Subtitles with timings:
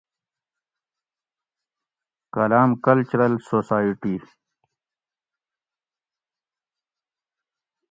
[2.33, 4.15] کالام کلچرل سوسائٹی